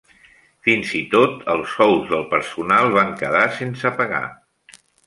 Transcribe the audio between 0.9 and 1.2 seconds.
i